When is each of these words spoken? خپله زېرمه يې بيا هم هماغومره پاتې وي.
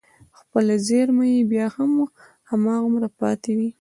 خپله 0.39 0.75
زېرمه 0.87 1.25
يې 1.33 1.39
بيا 1.51 1.65
هم 1.75 1.91
هماغومره 2.51 3.09
پاتې 3.19 3.51
وي. 3.57 3.69